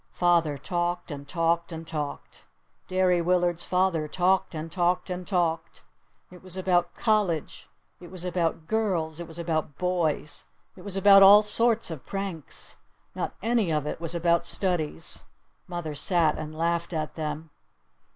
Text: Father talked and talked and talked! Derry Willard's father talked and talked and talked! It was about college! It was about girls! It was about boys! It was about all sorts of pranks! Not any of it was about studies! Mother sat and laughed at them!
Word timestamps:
Father 0.13 0.57
talked 0.57 1.11
and 1.11 1.27
talked 1.27 1.71
and 1.71 1.85
talked! 1.87 2.45
Derry 2.87 3.21
Willard's 3.21 3.65
father 3.65 4.07
talked 4.07 4.55
and 4.55 4.71
talked 4.71 5.11
and 5.11 5.27
talked! 5.27 5.83
It 6.31 6.41
was 6.41 6.57
about 6.57 6.95
college! 6.95 7.69
It 7.99 8.09
was 8.09 8.25
about 8.25 8.65
girls! 8.65 9.19
It 9.19 9.27
was 9.27 9.37
about 9.37 9.77
boys! 9.77 10.45
It 10.75 10.81
was 10.83 10.97
about 10.97 11.21
all 11.21 11.43
sorts 11.43 11.91
of 11.91 12.03
pranks! 12.03 12.77
Not 13.13 13.35
any 13.43 13.71
of 13.71 13.85
it 13.85 14.01
was 14.01 14.15
about 14.15 14.47
studies! 14.47 15.23
Mother 15.67 15.93
sat 15.93 16.35
and 16.35 16.57
laughed 16.57 16.93
at 16.93 17.13
them! 17.13 17.51